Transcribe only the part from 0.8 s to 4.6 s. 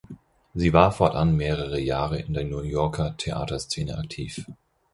fortan mehrere Jahre in der New Yorker Theaterszene aktiv.